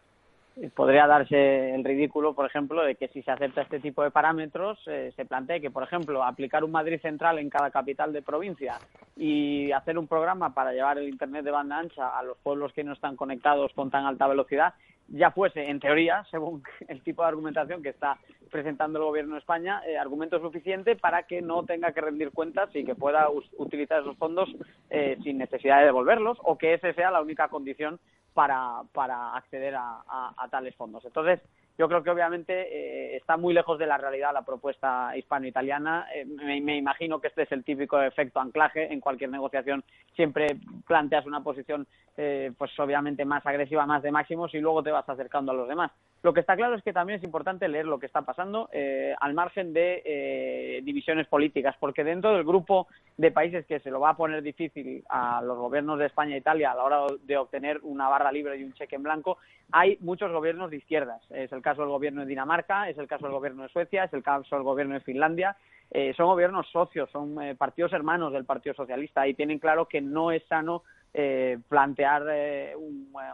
podría 0.74 1.06
darse 1.06 1.74
el 1.74 1.84
ridículo, 1.84 2.34
por 2.34 2.46
ejemplo, 2.46 2.84
de 2.84 2.94
que 2.94 3.08
si 3.08 3.22
se 3.22 3.30
acepta 3.30 3.62
este 3.62 3.80
tipo 3.80 4.02
de 4.02 4.10
parámetros, 4.10 4.78
eh, 4.86 5.12
se 5.16 5.24
plantee 5.24 5.60
que, 5.60 5.70
por 5.70 5.82
ejemplo, 5.82 6.22
aplicar 6.22 6.62
un 6.62 6.70
Madrid 6.70 7.00
central 7.00 7.38
en 7.38 7.50
cada 7.50 7.70
capital 7.70 8.12
de 8.12 8.22
provincia 8.22 8.78
y 9.16 9.72
hacer 9.72 9.98
un 9.98 10.06
programa 10.06 10.54
para 10.54 10.72
llevar 10.72 10.98
el 10.98 11.08
Internet 11.08 11.44
de 11.44 11.50
banda 11.50 11.78
ancha 11.78 12.16
a 12.16 12.22
los 12.22 12.38
pueblos 12.38 12.72
que 12.72 12.84
no 12.84 12.92
están 12.92 13.16
conectados 13.16 13.72
con 13.74 13.90
tan 13.90 14.06
alta 14.06 14.28
velocidad, 14.28 14.74
ya 15.08 15.30
fuese, 15.32 15.68
en 15.68 15.80
teoría, 15.80 16.24
según 16.30 16.62
el 16.88 17.02
tipo 17.02 17.22
de 17.22 17.28
argumentación 17.28 17.82
que 17.82 17.90
está 17.90 18.16
presentando 18.50 19.00
el 19.00 19.04
Gobierno 19.06 19.34
de 19.34 19.40
España, 19.40 19.82
eh, 19.86 19.98
argumento 19.98 20.38
suficiente 20.40 20.94
para 20.94 21.24
que 21.24 21.42
no 21.42 21.64
tenga 21.64 21.92
que 21.92 22.00
rendir 22.00 22.30
cuentas 22.30 22.70
y 22.74 22.84
que 22.84 22.94
pueda 22.94 23.28
utilizar 23.58 24.02
esos 24.02 24.16
fondos 24.16 24.48
eh, 24.90 25.18
sin 25.24 25.38
necesidad 25.38 25.80
de 25.80 25.86
devolverlos 25.86 26.38
o 26.44 26.56
que 26.56 26.74
esa 26.74 26.92
sea 26.92 27.10
la 27.10 27.20
única 27.20 27.48
condición 27.48 27.98
para, 28.34 28.82
para 28.92 29.34
acceder 29.36 29.74
a, 29.76 30.02
a, 30.36 30.48
tales 30.50 30.74
fondos. 30.74 31.04
Entonces, 31.04 31.40
yo 31.78 31.88
creo 31.88 32.02
que 32.02 32.10
obviamente 32.10 32.52
eh, 32.52 33.16
está 33.16 33.36
muy 33.36 33.54
lejos 33.54 33.78
de 33.78 33.86
la 33.86 33.96
realidad 33.96 34.32
la 34.32 34.44
propuesta 34.44 35.16
hispano-italiana. 35.16 36.06
Eh, 36.14 36.24
me, 36.24 36.76
imagino 36.76 37.20
que 37.20 37.28
este 37.28 37.42
es 37.42 37.52
el 37.52 37.64
típico 37.64 38.00
efecto 38.00 38.40
anclaje. 38.40 38.92
En 38.92 39.00
cualquier 39.00 39.30
negociación 39.30 39.82
siempre 40.14 40.58
planteas 40.86 41.26
una 41.26 41.42
posición, 41.42 41.86
eh, 42.16 42.52
pues 42.56 42.78
obviamente 42.78 43.24
más 43.24 43.44
agresiva, 43.46 43.86
más 43.86 44.02
de 44.02 44.12
máximos 44.12 44.54
y 44.54 44.58
luego 44.58 44.82
te 44.82 44.92
vas 44.92 45.08
acercando 45.08 45.52
a 45.52 45.54
los 45.54 45.68
demás. 45.68 45.90
Lo 46.24 46.32
que 46.32 46.40
está 46.40 46.56
claro 46.56 46.74
es 46.74 46.82
que 46.82 46.94
también 46.94 47.18
es 47.18 47.22
importante 47.22 47.68
leer 47.68 47.84
lo 47.84 47.98
que 47.98 48.06
está 48.06 48.22
pasando 48.22 48.70
eh, 48.72 49.14
al 49.20 49.34
margen 49.34 49.74
de 49.74 50.02
eh, 50.06 50.80
divisiones 50.82 51.26
políticas, 51.26 51.76
porque 51.78 52.02
dentro 52.02 52.32
del 52.32 52.44
grupo 52.44 52.88
de 53.18 53.30
países 53.30 53.66
que 53.66 53.78
se 53.80 53.90
lo 53.90 54.00
va 54.00 54.08
a 54.08 54.16
poner 54.16 54.42
difícil 54.42 55.04
a 55.10 55.42
los 55.42 55.58
gobiernos 55.58 55.98
de 55.98 56.06
España 56.06 56.34
e 56.34 56.38
Italia 56.38 56.72
a 56.72 56.76
la 56.76 56.84
hora 56.84 57.06
de 57.24 57.36
obtener 57.36 57.78
una 57.82 58.08
barra 58.08 58.32
libre 58.32 58.56
y 58.56 58.64
un 58.64 58.72
cheque 58.72 58.96
en 58.96 59.02
blanco, 59.02 59.36
hay 59.70 59.98
muchos 60.00 60.32
gobiernos 60.32 60.70
de 60.70 60.78
izquierdas. 60.78 61.20
Es 61.30 61.52
el 61.52 61.60
caso 61.60 61.82
del 61.82 61.90
gobierno 61.90 62.22
de 62.22 62.28
Dinamarca, 62.28 62.88
es 62.88 62.96
el 62.96 63.06
caso 63.06 63.26
del 63.26 63.34
gobierno 63.34 63.64
de 63.64 63.68
Suecia, 63.68 64.04
es 64.04 64.12
el 64.14 64.22
caso 64.22 64.56
del 64.56 64.64
gobierno 64.64 64.94
de 64.94 65.00
Finlandia. 65.00 65.58
Eh, 65.90 66.14
son 66.16 66.28
gobiernos 66.28 66.66
socios, 66.70 67.10
son 67.10 67.36
partidos 67.58 67.92
hermanos 67.92 68.32
del 68.32 68.46
Partido 68.46 68.74
Socialista 68.74 69.28
y 69.28 69.34
tienen 69.34 69.58
claro 69.58 69.88
que 69.88 70.00
no 70.00 70.32
es 70.32 70.42
sano 70.46 70.84
eh, 71.16 71.58
plantear 71.68 72.26
eh, 72.28 72.74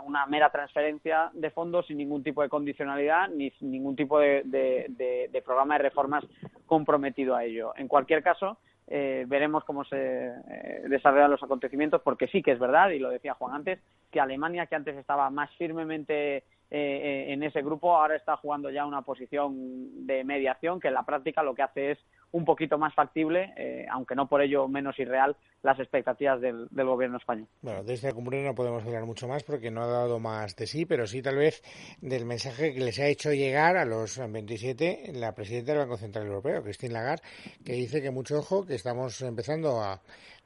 una 0.05 0.27
mera 0.27 0.51
transferencia 0.51 1.31
de 1.33 1.51
fondos 1.51 1.87
sin 1.87 1.97
ningún 1.97 2.23
tipo 2.23 2.43
de 2.43 2.51
condicionalidad 2.51 3.31
ni 3.31 3.51
sin 3.53 3.71
ningún 3.71 3.97
tipo 3.97 4.19
de, 4.19 4.43
de, 4.45 5.43
programa 5.43 5.79
de 5.79 5.85
reformas 5.85 6.23
comprometido 6.67 7.35
a 7.35 7.43
ello. 7.43 7.73
En 7.77 7.89
cualquier 7.89 8.23
caso, 8.23 8.59
eh, 8.87 9.25
veremos 9.27 9.65
cómo 9.65 9.85
se 9.85 9.97
desarrollan 9.97 11.31
los 11.31 11.43
acontecimientos, 11.43 12.03
porque 12.03 12.29
sí 12.29 12.43
que 12.43 12.53
es 12.53 12.59
verdad, 12.59 12.91
y 12.91 12.99
lo 12.99 13.09
decía 13.09 13.33
Juan 13.33 13.55
antes, 13.55 13.81
que 14.11 14.21
Alemania, 14.21 14.67
que 14.67 14.77
antes 14.77 14.95
estaba 14.99 15.31
más 15.31 15.51
firmemente 15.57 16.45
en 16.73 17.43
ese 17.43 17.63
grupo, 17.63 17.97
ahora 17.97 18.15
está 18.15 18.37
jugando 18.37 18.69
ya 18.69 18.85
una 18.85 19.03
posición 19.03 20.07
de 20.07 20.23
mediación 20.23 20.79
que 20.79 20.89
en 20.89 20.95
la 20.95 21.05
práctica 21.05 21.43
lo 21.43 21.55
que 21.55 21.63
hace 21.63 21.93
es 21.93 21.99
un 22.33 22.45
poquito 22.45 22.79
más 22.79 22.95
factible, 22.95 23.53
eh, 23.57 23.87
aunque 23.91 24.15
no 24.15 24.29
por 24.29 24.43
ello 24.43 24.69
menos 24.69 24.99
irreal, 24.99 25.37
las 25.63 25.79
expectativas 25.79 26.41
del, 26.41 26.69
gobierno 26.71 27.19
español. 27.19 27.47
Bueno, 27.61 27.83
de 27.83 27.95
esta 27.95 28.13
cumbre 28.13 28.43
no 28.43 28.55
podemos 28.55 28.85
hablar 28.85 29.05
mucho 29.05 29.29
más 29.29 29.45
porque 29.45 29.71
no 29.71 29.83
ha 29.83 29.87
dado 29.87 30.19
más 30.19 30.57
de 30.57 30.67
sí, 30.67 30.87
pero 30.87 31.07
sí 31.07 31.23
tal 31.23 31.37
vez 31.37 31.63
del 32.01 32.25
mensaje 32.25 32.73
que 32.73 32.81
les 32.81 32.99
ha 32.99 33.07
hecho 33.07 33.33
llegar 33.33 33.77
a 33.77 33.85
los 33.85 34.19
27 34.19 35.13
la 35.15 35.35
presidenta 35.35 35.73
del 35.73 35.83
Banco 35.83 35.97
Central 35.97 36.27
Europeo, 36.27 36.63
Christine 36.63 36.95
Lagarde, 36.95 37.23
que 37.65 37.73
dice 37.73 38.01
que 38.01 38.11
mucho 38.11 38.39
ojo, 38.39 38.65
que 38.65 38.75
estamos 38.75 39.21
empezando 39.23 39.81
a 39.81 40.01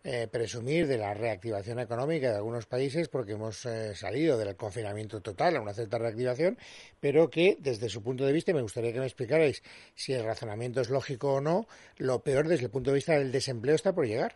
eh, 0.06 0.28
presumir 0.30 0.86
de 0.86 0.98
la 0.98 1.14
reactivación 1.14 1.78
económica 1.78 2.28
de 2.28 2.36
algunos 2.36 2.66
países 2.66 3.08
porque 3.08 3.32
hemos 3.32 3.64
eh, 3.64 3.94
salido 3.94 4.36
del 4.36 4.54
confinamiento 4.54 5.22
total 5.22 5.56
a 5.56 5.62
una 5.62 5.72
cierta 5.72 5.96
reactivación, 5.96 6.58
pero 7.00 7.30
que 7.30 7.56
desde 7.58 7.88
su 7.88 8.02
punto 8.02 8.26
de 8.26 8.34
vista, 8.34 8.52
me 8.52 8.60
gustaría 8.60 8.92
que 8.92 8.98
me 8.98 9.06
explicarais 9.06 9.62
si 9.94 10.12
el 10.12 10.22
razonamiento 10.22 10.82
es 10.82 10.90
lógico 10.90 11.36
o 11.36 11.40
no, 11.40 11.66
lo 11.96 12.18
peor 12.22 12.48
desde 12.48 12.66
el 12.66 12.70
punto 12.70 12.90
de 12.90 12.96
vista 12.96 13.14
del 13.14 13.32
desempleo 13.32 13.74
está 13.74 13.94
por 13.94 14.06
llegar. 14.06 14.34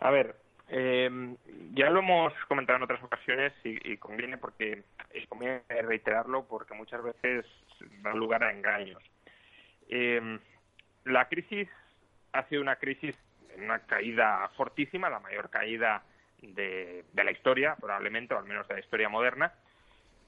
A 0.00 0.10
ver, 0.10 0.34
eh, 0.68 1.36
ya 1.72 1.88
lo 1.88 2.00
hemos 2.00 2.32
comentado 2.48 2.78
en 2.78 2.82
otras 2.82 3.04
ocasiones 3.04 3.52
y, 3.62 3.96
conviene 3.98 4.36
porque 4.36 4.82
y 5.14 5.26
conviene 5.28 5.62
reiterarlo 5.68 6.44
porque 6.48 6.74
muchas 6.74 7.04
veces 7.04 7.46
da 8.02 8.12
lugar 8.14 8.42
a 8.42 8.52
engaños. 8.52 9.00
la 11.04 11.28
crisis 11.28 11.68
ha 12.32 12.48
sido 12.48 12.62
una 12.62 12.76
crisis, 12.76 13.16
una 13.58 13.80
caída 13.80 14.48
fortísima, 14.56 15.10
la 15.10 15.20
mayor 15.20 15.50
caída 15.50 16.02
de, 16.42 17.04
la 17.14 17.30
historia, 17.30 17.76
probablemente, 17.80 18.34
o 18.34 18.38
al 18.38 18.44
menos 18.44 18.66
de 18.68 18.74
la 18.74 18.80
historia 18.80 19.08
moderna. 19.08 19.52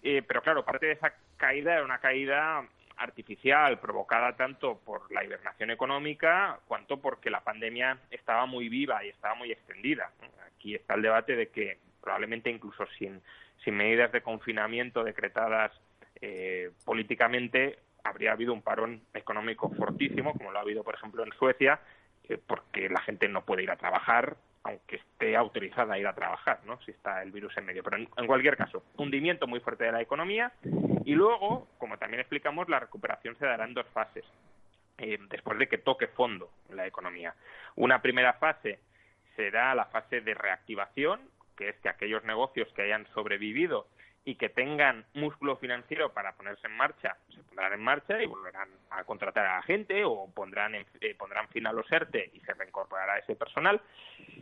Eh, 0.02 0.22
pero 0.26 0.42
claro, 0.42 0.64
parte 0.64 0.86
de 0.86 0.92
esa 0.92 1.14
caída 1.36 1.74
era 1.74 1.84
una 1.84 1.98
caída 1.98 2.64
artificial 2.96 3.80
provocada 3.80 4.36
tanto 4.36 4.78
por 4.84 5.10
la 5.12 5.24
hibernación 5.24 5.70
económica 5.70 6.60
cuanto 6.68 7.00
porque 7.00 7.30
la 7.30 7.40
pandemia 7.40 7.98
estaba 8.10 8.46
muy 8.46 8.68
viva 8.68 9.04
y 9.04 9.08
estaba 9.08 9.34
muy 9.34 9.50
extendida. 9.50 10.10
Aquí 10.46 10.74
está 10.74 10.94
el 10.94 11.02
debate 11.02 11.34
de 11.34 11.48
que 11.48 11.78
probablemente 12.00 12.50
incluso 12.50 12.86
sin, 12.98 13.20
sin 13.64 13.74
medidas 13.74 14.12
de 14.12 14.22
confinamiento 14.22 15.02
decretadas 15.02 15.72
eh, 16.20 16.70
políticamente 16.84 17.78
habría 18.04 18.32
habido 18.32 18.52
un 18.52 18.62
parón 18.62 19.02
económico 19.14 19.70
fortísimo, 19.70 20.34
como 20.34 20.52
lo 20.52 20.58
ha 20.58 20.62
habido, 20.62 20.84
por 20.84 20.94
ejemplo, 20.94 21.24
en 21.24 21.32
Suecia, 21.32 21.80
eh, 22.28 22.38
porque 22.46 22.88
la 22.88 23.00
gente 23.00 23.28
no 23.28 23.44
puede 23.44 23.62
ir 23.62 23.70
a 23.70 23.76
trabajar, 23.76 24.36
aunque 24.62 24.96
esté 24.96 25.36
autorizada 25.36 25.94
a 25.94 25.98
ir 25.98 26.06
a 26.06 26.14
trabajar, 26.14 26.60
¿no? 26.64 26.80
Si 26.82 26.90
está 26.90 27.22
el 27.22 27.32
virus 27.32 27.56
en 27.58 27.66
medio. 27.66 27.82
Pero 27.82 27.98
en, 27.98 28.26
cualquier 28.26 28.56
caso, 28.56 28.82
hundimiento 28.96 29.46
muy 29.46 29.60
fuerte 29.60 29.84
de 29.84 29.92
la 29.92 30.00
economía 30.00 30.52
y 31.04 31.14
luego, 31.14 31.68
como 31.78 31.98
también 31.98 32.20
explicamos, 32.20 32.68
la 32.68 32.80
recuperación 32.80 33.36
se 33.36 33.46
dará 33.46 33.64
en 33.64 33.74
dos 33.74 33.86
fases. 33.88 34.24
Eh, 34.98 35.18
después 35.28 35.58
de 35.58 35.66
que 35.66 35.78
toque 35.78 36.06
fondo 36.06 36.50
la 36.70 36.86
economía. 36.86 37.34
Una 37.74 38.00
primera 38.00 38.34
fase 38.34 38.78
será 39.34 39.74
la 39.74 39.86
fase 39.86 40.20
de 40.20 40.34
reactivación, 40.34 41.20
que 41.56 41.70
es 41.70 41.76
que 41.80 41.88
aquellos 41.88 42.22
negocios 42.24 42.68
que 42.74 42.82
hayan 42.82 43.04
sobrevivido 43.12 43.88
y 44.24 44.36
que 44.36 44.48
tengan 44.48 45.04
músculo 45.14 45.56
financiero 45.56 46.12
para 46.12 46.32
ponerse 46.32 46.66
en 46.66 46.76
marcha, 46.76 47.16
se 47.28 47.42
pondrán 47.42 47.74
en 47.74 47.82
marcha 47.82 48.22
y 48.22 48.26
volverán 48.26 48.68
a 48.90 49.04
contratar 49.04 49.44
a 49.46 49.56
la 49.56 49.62
gente 49.62 50.02
o 50.04 50.30
pondrán, 50.34 50.74
eh, 50.74 51.14
pondrán 51.18 51.48
fin 51.48 51.66
a 51.66 51.72
los 51.72 51.90
ERTE 51.92 52.30
y 52.32 52.40
se 52.40 52.54
reincorporará 52.54 53.18
ese 53.18 53.36
personal. 53.36 53.80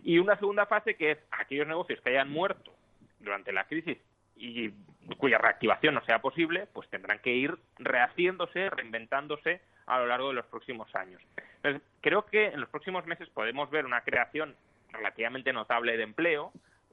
Y 0.04 0.18
una 0.18 0.38
segunda 0.38 0.66
fase 0.66 0.94
que 0.94 1.12
es 1.12 1.18
aquellos 1.32 1.66
negocios 1.66 2.00
que 2.00 2.10
hayan 2.10 2.30
muerto 2.30 2.72
durante 3.18 3.52
la 3.52 3.64
crisis 3.64 3.98
y 4.36 4.70
cuya 5.18 5.38
reactivación 5.38 5.94
no 5.94 6.04
sea 6.04 6.20
posible, 6.20 6.66
pues 6.72 6.88
tendrán 6.88 7.18
que 7.18 7.30
ir 7.30 7.56
rehaciéndose, 7.78 8.70
reinventándose 8.70 9.60
a 9.86 9.98
lo 9.98 10.06
largo 10.06 10.28
de 10.28 10.34
los 10.34 10.46
próximos 10.46 10.94
años. 10.94 11.20
Entonces, 11.56 11.82
creo 12.00 12.26
que 12.26 12.46
en 12.46 12.60
los 12.60 12.68
próximos 12.68 13.06
meses 13.06 13.28
podemos 13.30 13.70
ver 13.70 13.84
una 13.84 14.02
creación 14.02 14.54
relativamente 14.90 15.52
notable 15.52 15.96
de 15.96 16.02
empleo, 16.04 16.52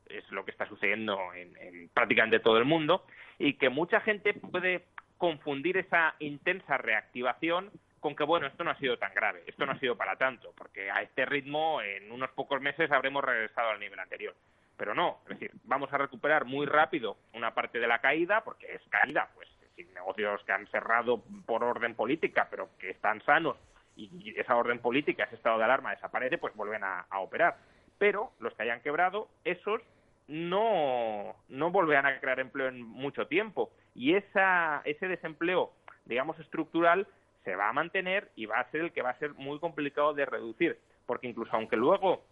es 0.10 0.30
lo 0.32 0.44
que 0.44 0.52
está 0.52 0.66
sucediendo 0.68 1.18
en, 1.34 1.90
prácticamente 1.94 2.40
todo 2.40 2.58
el 2.58 2.66
mundo, 2.66 3.06
y 3.38 3.54
que 3.54 3.70
mucha 3.70 4.02
gente 4.02 4.34
puede 4.34 4.86
confundir 5.18 5.78
esa 5.78 6.16
intensa 6.20 6.78
reactivación 6.78 7.72
con 8.00 8.16
que, 8.16 8.24
bueno, 8.24 8.48
esto 8.48 8.64
no 8.64 8.72
ha 8.72 8.78
sido 8.78 8.98
tan 8.98 9.14
grave, 9.14 9.44
esto 9.46 9.66
no 9.66 9.74
ha 9.74 9.80
sido 9.80 9.98
para 9.98 10.16
tanto, 10.16 10.54
porque 10.56 10.90
a 10.90 11.02
este 11.02 11.26
ritmo 11.26 11.82
en 11.82 12.12
unos 12.12 12.32
pocos 12.32 12.62
meses 12.62 12.92
habremos 12.92 13.24
regresado 13.24 13.70
al 13.70 13.80
nivel 13.80 14.00
anterior. 14.00 14.34
Pero 14.78 14.96
no, 14.96 15.20
es 15.24 15.38
decir, 15.38 15.52
vamos 15.66 15.92
a 15.92 15.98
recuperar 15.98 16.46
muy 16.46 16.66
rápido 16.66 17.18
una 17.34 17.54
parte 17.54 17.80
de 17.80 17.88
la 17.88 18.00
caída, 18.00 18.42
porque 18.46 18.74
es 18.74 18.82
caída, 18.90 19.30
pues, 19.36 19.50
sin 19.76 19.94
negocios 19.94 20.42
que 20.46 20.54
han 20.54 20.68
cerrado 20.68 21.22
por 21.46 21.64
orden 21.64 21.96
política, 21.96 22.48
pero 22.50 22.70
que 22.80 22.90
están 22.92 23.22
sanos 23.24 23.58
y 23.98 24.40
esa 24.40 24.56
orden 24.56 24.80
política, 24.80 25.26
ese 25.26 25.36
estado 25.36 25.58
de 25.58 25.66
alarma 25.66 25.92
desaparece, 25.92 26.38
pues 26.38 26.56
vuelven 26.56 26.84
a 26.86 27.06
operar. 27.20 27.58
Pero 27.98 28.32
los 28.40 28.54
que 28.54 28.64
hayan 28.64 28.82
quebrado, 28.82 29.28
esos 29.44 29.82
no, 30.30 31.36
no 31.50 31.72
volverán 31.72 32.06
a 32.06 32.20
crear 32.20 32.40
empleo 32.40 32.68
en 32.68 32.84
mucho 32.84 33.26
tiempo. 33.28 33.72
Y 33.96 34.14
esa, 34.14 34.82
ese 34.86 35.08
desempleo, 35.08 35.74
digamos, 36.06 36.40
estructural, 36.40 37.08
se 37.44 37.56
va 37.56 37.70
a 37.70 37.74
mantener 37.74 38.30
y 38.36 38.46
va 38.46 38.60
a 38.60 38.70
ser 38.70 38.82
el 38.82 38.92
que 38.92 39.02
va 39.02 39.10
a 39.10 39.18
ser 39.18 39.34
muy 39.34 39.60
complicado 39.60 40.14
de 40.14 40.28
reducir. 40.28 40.78
Porque 41.08 41.28
incluso 41.28 41.52
aunque 41.56 41.76
luego 41.76 42.24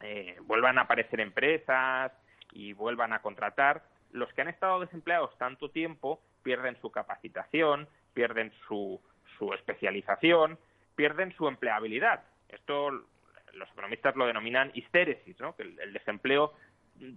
eh, 0.00 0.38
vuelvan 0.44 0.78
a 0.78 0.82
aparecer 0.82 1.20
empresas 1.20 2.12
y 2.52 2.72
vuelvan 2.72 3.12
a 3.12 3.20
contratar, 3.20 3.82
los 4.12 4.32
que 4.32 4.40
han 4.40 4.48
estado 4.48 4.80
desempleados 4.80 5.36
tanto 5.36 5.70
tiempo 5.70 6.20
pierden 6.42 6.80
su 6.80 6.90
capacitación, 6.90 7.86
pierden 8.14 8.52
su, 8.66 8.98
su 9.38 9.52
especialización, 9.52 10.58
pierden 10.96 11.32
su 11.36 11.46
empleabilidad. 11.46 12.22
Esto 12.48 12.90
los 13.52 13.70
economistas 13.70 14.16
lo 14.16 14.26
denominan 14.26 14.70
histéresis, 14.74 15.38
¿no? 15.38 15.54
que 15.54 15.62
el 15.62 15.92
desempleo 15.92 16.54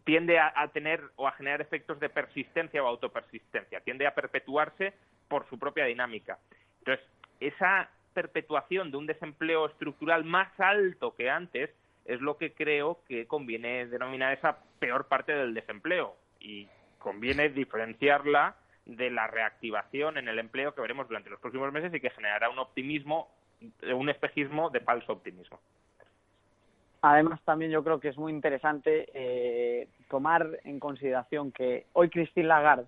tiende 0.04 0.40
a, 0.40 0.68
tener 0.74 1.02
o 1.16 1.28
a 1.28 1.32
generar 1.34 1.62
efectos 1.62 2.00
de 2.00 2.10
persistencia 2.10 2.84
o 2.84 2.88
autopersistencia, 2.88 3.82
tiende 3.82 4.08
a 4.08 4.16
perpetuarse 4.16 4.94
por 5.28 5.48
su 5.50 5.58
propia 5.60 5.86
dinámica. 5.86 6.40
Entonces, 6.80 7.06
esa 7.40 7.90
perpetuación 8.14 8.92
de 8.92 8.98
un 8.98 9.06
desempleo 9.06 9.68
estructural 9.68 10.24
más 10.24 10.48
alto 10.60 11.16
que 11.16 11.30
antes 11.30 11.70
es 12.06 12.22
lo 12.22 12.38
que 12.38 12.54
creo 12.54 13.00
que 13.08 13.28
conviene 13.28 13.86
denominar 13.88 14.34
esa 14.34 14.58
peor 14.80 15.08
parte 15.08 15.34
del 15.34 15.54
desempleo 15.54 16.16
y 16.40 16.68
conviene 16.98 17.50
diferenciarla 17.50 18.56
de 18.86 19.10
la 19.12 19.28
reactivación 19.28 20.18
en 20.18 20.30
el 20.30 20.40
empleo 20.40 20.74
que 20.74 20.82
veremos 20.82 21.08
durante 21.08 21.30
los 21.30 21.40
próximos 21.40 21.72
meses 21.74 21.94
y 21.94 22.00
que 22.00 22.10
generará 22.10 22.50
un 22.50 22.60
optimismo, 22.60 23.30
un 23.94 24.10
espejismo 24.10 24.70
de 24.70 24.80
falso 24.80 25.12
optimismo. 25.12 25.60
Además, 27.02 27.40
también 27.46 27.72
yo 27.72 27.84
creo 27.84 28.00
que 28.00 28.10
es 28.10 28.18
muy 28.18 28.32
interesante 28.32 29.08
eh, 29.14 29.88
tomar 30.10 30.60
en 30.64 30.80
consideración 30.80 31.52
que 31.52 31.86
hoy 31.94 32.10
Christine 32.10 32.48
Lagarde 32.48 32.88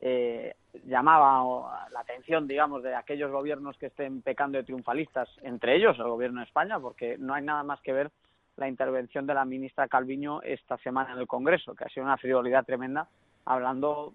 eh, 0.00 0.54
llamaba 0.84 1.88
la 1.90 2.00
atención, 2.00 2.46
digamos, 2.46 2.82
de 2.82 2.94
aquellos 2.94 3.32
gobiernos 3.32 3.76
que 3.78 3.86
estén 3.86 4.22
pecando 4.22 4.58
de 4.58 4.64
triunfalistas, 4.64 5.28
entre 5.42 5.76
ellos 5.76 5.98
el 5.98 6.08
gobierno 6.08 6.40
de 6.40 6.46
España, 6.46 6.78
porque 6.78 7.16
no 7.18 7.34
hay 7.34 7.42
nada 7.42 7.62
más 7.62 7.80
que 7.80 7.92
ver 7.92 8.10
la 8.56 8.68
intervención 8.68 9.26
de 9.26 9.34
la 9.34 9.44
ministra 9.44 9.88
Calviño 9.88 10.42
esta 10.42 10.76
semana 10.78 11.12
en 11.12 11.18
el 11.18 11.26
Congreso, 11.26 11.74
que 11.74 11.84
ha 11.84 11.88
sido 11.88 12.04
una 12.04 12.16
frivolidad 12.16 12.64
tremenda, 12.64 13.08
hablando 13.44 14.12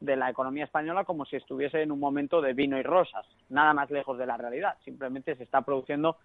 de 0.00 0.16
la 0.16 0.30
economía 0.30 0.64
española 0.64 1.04
como 1.04 1.24
si 1.24 1.36
estuviese 1.36 1.82
en 1.82 1.92
un 1.92 2.00
momento 2.00 2.40
de 2.40 2.54
vino 2.54 2.78
y 2.78 2.82
rosas, 2.82 3.26
nada 3.48 3.72
más 3.72 3.90
lejos 3.90 4.18
de 4.18 4.26
la 4.26 4.36
realidad. 4.36 4.76
Simplemente 4.84 5.36
se 5.36 5.44
está 5.44 5.62
produciendo 5.62 6.16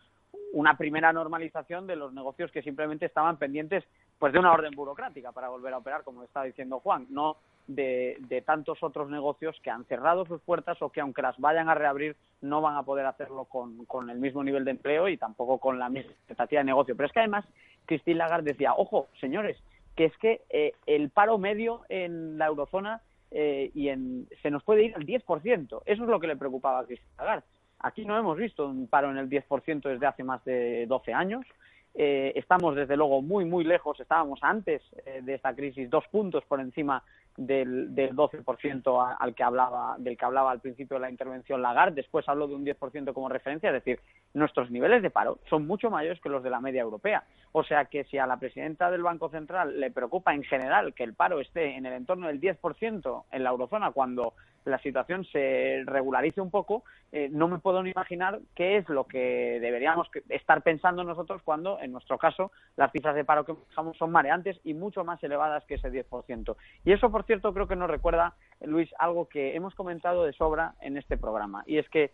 una 0.53 0.77
primera 0.77 1.11
normalización 1.13 1.87
de 1.87 1.95
los 1.95 2.13
negocios 2.13 2.51
que 2.51 2.61
simplemente 2.61 3.05
estaban 3.05 3.37
pendientes 3.37 3.83
pues 4.19 4.33
de 4.33 4.39
una 4.39 4.53
orden 4.53 4.73
burocrática 4.73 5.31
para 5.31 5.49
volver 5.49 5.73
a 5.73 5.77
operar, 5.77 6.03
como 6.03 6.23
estaba 6.23 6.45
diciendo 6.45 6.79
Juan, 6.79 7.05
no 7.09 7.37
de, 7.67 8.43
tantos 8.45 8.81
otros 8.81 9.09
negocios 9.09 9.59
que 9.61 9.69
han 9.69 9.85
cerrado 9.85 10.25
sus 10.25 10.41
puertas 10.41 10.81
o 10.81 10.89
que 10.89 11.01
aunque 11.01 11.21
las 11.21 11.37
vayan 11.37 11.69
a 11.69 11.75
reabrir 11.75 12.15
no 12.41 12.61
van 12.61 12.75
a 12.75 12.83
poder 12.83 13.05
hacerlo 13.05 13.45
con, 13.45 13.85
con 13.85 14.09
el 14.09 14.19
mismo 14.19 14.43
nivel 14.43 14.65
de 14.65 14.71
empleo 14.71 15.09
y 15.09 15.17
tampoco 15.17 15.57
con 15.57 15.77
la 15.77 15.89
misma 15.89 16.11
expectativa 16.11 16.61
de 16.61 16.65
negocio. 16.65 16.95
Pero 16.95 17.07
es 17.07 17.13
que 17.13 17.19
además 17.19 17.45
Christine 17.85 18.17
Lagarde 18.17 18.51
decía, 18.51 18.73
ojo, 18.75 19.07
señores, 19.19 19.57
que 19.95 20.05
es 20.05 20.17
que 20.17 20.41
eh, 20.49 20.73
el 20.85 21.09
paro 21.09 21.37
medio 21.37 21.81
en 21.89 22.37
la 22.37 22.47
eurozona 22.47 23.01
eh, 23.31 23.71
y 23.73 23.89
en, 23.89 24.27
se 24.41 24.49
nos 24.49 24.63
puede 24.63 24.85
ir 24.85 24.95
al 24.95 25.05
10%. 25.05 25.81
Eso 25.85 26.03
es 26.03 26.09
lo 26.09 26.19
que 26.19 26.27
le 26.27 26.37
preocupaba 26.37 26.79
a 26.79 26.85
Christine 26.85 27.11
Lagarde. 27.17 27.45
Aquí 27.79 28.05
no 28.05 28.17
hemos 28.17 28.37
visto 28.37 28.67
un 28.67 28.87
paro 28.87 29.11
en 29.11 29.17
el 29.17 29.29
10% 29.29 29.81
desde 29.83 30.05
hace 30.05 30.23
más 30.23 30.43
de 30.45 30.85
12 30.87 31.13
años. 31.13 31.45
Eh, 31.93 32.33
estamos 32.35 32.75
desde 32.75 32.95
luego 32.95 33.23
muy 33.23 33.43
muy 33.43 33.63
lejos, 33.63 33.99
estábamos 33.99 34.39
antes 34.43 34.83
eh, 35.03 35.21
de 35.23 35.33
esta 35.33 35.55
crisis 35.55 35.89
dos 35.89 36.03
puntos 36.11 36.43
por 36.45 36.59
encima 36.59 37.03
del, 37.35 37.95
del 37.95 38.15
12% 38.15 39.15
al 39.19 39.33
que 39.33 39.43
hablaba, 39.43 39.95
del 39.97 40.15
que 40.15 40.25
hablaba 40.25 40.51
al 40.51 40.59
principio 40.59 40.97
de 40.97 41.01
la 41.01 41.09
intervención 41.09 41.61
Lagarde, 41.61 41.95
después 41.95 42.27
habló 42.29 42.47
de 42.47 42.53
un 42.53 42.65
10% 42.65 43.13
como 43.13 43.29
referencia, 43.29 43.69
es 43.69 43.83
decir, 43.83 43.99
nuestros 44.37 44.71
niveles 44.71 45.01
de 45.01 45.09
paro 45.09 45.39
son 45.49 45.67
mucho 45.67 45.89
mayores 45.89 46.21
que 46.21 46.29
los 46.29 46.43
de 46.43 46.49
la 46.49 46.61
media 46.61 46.81
europea. 46.81 47.23
O 47.51 47.63
sea 47.63 47.85
que 47.85 48.03
si 48.05 48.17
a 48.17 48.27
la 48.27 48.37
presidenta 48.37 48.91
del 48.91 49.03
Banco 49.03 49.29
Central 49.29 49.79
le 49.79 49.91
preocupa 49.91 50.33
en 50.33 50.43
general 50.43 50.93
que 50.93 51.03
el 51.03 51.13
paro 51.13 51.39
esté 51.39 51.75
en 51.75 51.85
el 51.85 51.93
entorno 51.93 52.27
del 52.27 52.39
10% 52.39 53.23
en 53.31 53.43
la 53.43 53.49
eurozona 53.49 53.91
cuando 53.91 54.33
la 54.65 54.79
situación 54.79 55.25
se 55.25 55.83
regularice 55.85 56.41
un 56.41 56.51
poco, 56.51 56.83
eh, 57.11 57.29
no 57.31 57.47
me 57.47 57.59
puedo 57.59 57.81
ni 57.81 57.91
imaginar 57.91 58.39
qué 58.53 58.77
es 58.77 58.87
lo 58.89 59.05
que 59.05 59.59
deberíamos 59.61 60.09
estar 60.29 60.61
pensando 60.61 61.03
nosotros 61.03 61.41
cuando, 61.43 61.79
en 61.79 61.93
nuestro 61.93 62.17
caso, 62.17 62.51
las 62.75 62.91
cifras 62.91 63.15
de 63.15 63.23
paro 63.23 63.45
que 63.45 63.53
manejamos 63.53 63.97
son 63.97 64.11
mareantes 64.11 64.59
y 64.63 64.73
mucho 64.73 65.03
más 65.03 65.23
elevadas 65.23 65.63
que 65.65 65.75
ese 65.75 65.89
10%. 65.89 66.55
Y 66.83 66.91
eso, 66.91 67.09
por 67.09 67.23
cierto, 67.23 67.53
creo 67.53 67.67
que 67.67 67.75
nos 67.75 67.89
recuerda, 67.89 68.33
Luis, 68.61 68.89
algo 68.99 69.29
que 69.29 69.55
hemos 69.55 69.73
comentado 69.73 70.25
de 70.25 70.33
sobra 70.33 70.75
en 70.81 70.97
este 70.97 71.17
programa, 71.17 71.63
y 71.65 71.77
es 71.77 71.89
que 71.89 72.11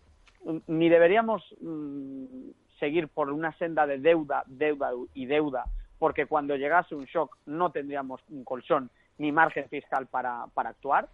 ni 0.68 0.89
deberíamos 0.89 1.44
mm, 1.62 2.25
seguir 2.80 3.08
por 3.08 3.32
una 3.32 3.58
senda 3.58 3.88
de 3.88 4.00
deuda, 4.00 4.44
deuda 4.48 4.92
y 5.13 5.25
deuda, 5.25 5.65
porque 6.00 6.25
cuando 6.25 6.56
llegase 6.56 6.96
un 6.96 7.06
shock 7.06 7.38
no 7.46 7.72
tendríamos 7.72 8.22
un 8.30 8.44
colchón 8.44 8.89
ni 9.18 9.32
margen 9.32 9.70
fiscal 9.70 10.08
para, 10.08 10.46
para 10.53 10.72
actuar, 10.72 11.08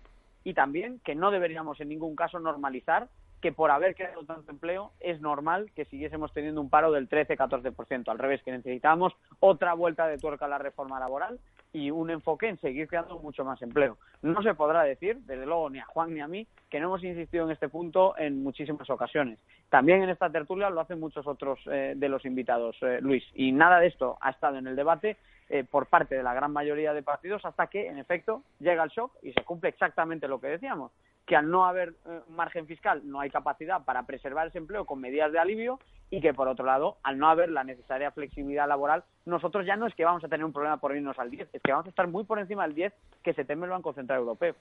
y 0.43 0.53
también 0.53 0.99
que 1.03 1.15
no 1.15 1.31
deberíamos 1.31 1.79
en 1.81 1.89
ningún 1.89 2.15
caso 2.15 2.39
normalizar 2.39 3.09
que 3.41 3.51
por 3.51 3.71
haber 3.71 3.95
creado 3.95 4.25
tanto 4.25 4.51
empleo 4.51 4.91
es 4.99 5.21
normal 5.21 5.71
que 5.75 5.85
siguiésemos 5.85 6.33
teniendo 6.33 6.59
un 6.59 6.69
paro 6.69 6.91
del 6.91 7.07
13-14%. 7.07 8.09
Al 8.09 8.19
revés, 8.19 8.41
que 8.43 8.51
necesitamos 8.51 9.13
otra 9.39 9.73
vuelta 9.73 10.07
de 10.07 10.17
tuerca 10.17 10.45
a 10.45 10.49
la 10.49 10.57
reforma 10.57 10.99
laboral 10.99 11.39
y 11.71 11.91
un 11.91 12.09
enfoque 12.09 12.47
en 12.47 12.59
seguir 12.59 12.87
creando 12.87 13.19
mucho 13.19 13.45
más 13.45 13.61
empleo. 13.61 13.97
No 14.21 14.41
se 14.41 14.53
podrá 14.53 14.83
decir, 14.83 15.17
desde 15.25 15.45
luego, 15.45 15.69
ni 15.69 15.79
a 15.79 15.85
Juan 15.85 16.13
ni 16.13 16.21
a 16.21 16.27
mí, 16.27 16.47
que 16.69 16.79
no 16.79 16.87
hemos 16.87 17.03
insistido 17.03 17.45
en 17.45 17.51
este 17.51 17.69
punto 17.69 18.17
en 18.17 18.43
muchísimas 18.43 18.89
ocasiones. 18.89 19.39
También 19.69 20.01
en 20.01 20.09
esta 20.09 20.29
tertulia 20.29 20.69
lo 20.69 20.81
hacen 20.81 20.99
muchos 20.99 21.27
otros 21.27 21.59
eh, 21.67 21.93
de 21.95 22.09
los 22.09 22.25
invitados, 22.25 22.75
eh, 22.81 22.99
Luis. 23.01 23.23
Y 23.35 23.51
nada 23.51 23.79
de 23.79 23.87
esto 23.87 24.17
ha 24.21 24.31
estado 24.31 24.57
en 24.57 24.67
el 24.67 24.75
debate 24.75 25.17
eh, 25.49 25.63
por 25.63 25.85
parte 25.87 26.15
de 26.15 26.23
la 26.23 26.33
gran 26.33 26.51
mayoría 26.51 26.93
de 26.93 27.03
partidos 27.03 27.45
hasta 27.45 27.67
que, 27.67 27.87
en 27.87 27.97
efecto, 27.97 28.43
llega 28.59 28.83
el 28.83 28.89
shock 28.89 29.11
y 29.21 29.31
se 29.33 29.43
cumple 29.43 29.69
exactamente 29.69 30.27
lo 30.27 30.39
que 30.39 30.47
decíamos 30.47 30.91
que 31.29 31.35
al 31.35 31.47
no 31.47 31.67
haber 31.67 31.93
eh, 32.07 32.21
margen 32.29 32.65
fiscal 32.65 33.03
no 33.05 33.19
hay 33.19 33.29
capacidad 33.29 33.85
para 33.85 34.01
preservar 34.01 34.47
ese 34.47 34.57
empleo 34.57 34.85
con 34.85 34.99
medidas 34.99 35.31
de 35.31 35.37
alivio 35.37 35.77
y 36.09 36.21
que 36.21 36.33
por 36.33 36.47
otro 36.47 36.65
lado, 36.65 36.97
al 37.03 37.19
no 37.19 37.29
haber 37.29 37.51
la 37.51 37.63
necesaria 37.63 38.09
flexibilidad 38.09 38.67
laboral, 38.67 39.03
nosotros 39.27 39.63
ya 39.63 39.75
no 39.75 39.85
es 39.85 39.93
que 39.93 40.03
vamos 40.03 40.23
a 40.23 40.27
tener 40.27 40.43
un 40.43 40.51
problema 40.51 40.77
por 40.77 40.95
irnos 40.95 41.19
al 41.19 41.29
10, 41.29 41.49
es 41.53 41.61
que 41.61 41.71
vamos 41.71 41.85
a 41.85 41.89
estar 41.89 42.07
muy 42.07 42.23
por 42.23 42.39
encima 42.39 42.63
del 42.63 42.73
10 42.73 42.93
que 43.23 43.35
se 43.35 43.45
teme 43.45 43.65
el 43.65 43.69
Banco 43.69 43.93
Central 43.93 44.21
Europeo. 44.21 44.55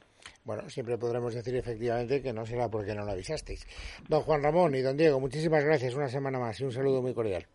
Bueno, 0.44 0.68
siempre 0.68 0.98
podremos 0.98 1.34
decir 1.34 1.56
efectivamente 1.56 2.20
que 2.20 2.34
no 2.34 2.44
será 2.44 2.68
porque 2.68 2.94
no 2.94 3.06
lo 3.06 3.12
avisasteis. 3.12 3.66
Don 4.06 4.20
Juan 4.20 4.42
Ramón 4.42 4.74
y 4.74 4.82
don 4.82 4.94
Diego, 4.94 5.18
muchísimas 5.18 5.64
gracias 5.64 5.94
una 5.94 6.08
semana 6.08 6.38
más 6.38 6.60
y 6.60 6.64
un 6.64 6.72
saludo 6.72 7.00
muy 7.00 7.14
cordial. 7.14 7.46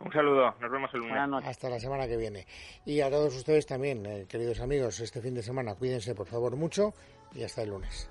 Un 0.00 0.12
saludo, 0.12 0.54
nos 0.60 0.70
vemos 0.70 0.90
el 0.94 1.00
lunes. 1.00 1.46
Hasta 1.46 1.68
la 1.68 1.78
semana 1.78 2.06
que 2.06 2.16
viene. 2.16 2.46
Y 2.84 3.00
a 3.00 3.10
todos 3.10 3.34
ustedes 3.34 3.66
también, 3.66 4.04
eh, 4.06 4.26
queridos 4.28 4.60
amigos, 4.60 5.00
este 5.00 5.20
fin 5.20 5.34
de 5.34 5.42
semana 5.42 5.74
cuídense 5.74 6.14
por 6.14 6.26
favor 6.26 6.56
mucho 6.56 6.92
y 7.34 7.42
hasta 7.42 7.62
el 7.62 7.70
lunes. 7.70 8.08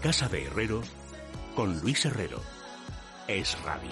Casa 0.00 0.28
de 0.28 0.46
Herrero, 0.46 0.80
con 1.54 1.78
Luis 1.80 2.04
Herrero. 2.06 2.40
Es 3.28 3.56
Radio. 3.62 3.90